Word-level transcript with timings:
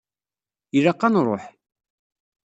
Ilaq 0.77 1.01
ad 1.07 1.11
nṛuḥ. 1.13 1.43